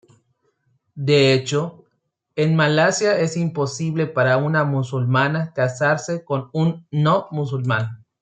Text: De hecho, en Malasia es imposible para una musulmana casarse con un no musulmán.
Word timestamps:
De 0.95 1.31
hecho, 1.35 1.83
en 2.35 2.55
Malasia 2.55 3.19
es 3.19 3.37
imposible 3.37 4.07
para 4.07 4.37
una 4.37 4.63
musulmana 4.63 5.53
casarse 5.53 6.25
con 6.25 6.49
un 6.53 6.87
no 6.89 7.27
musulmán. 7.29 8.03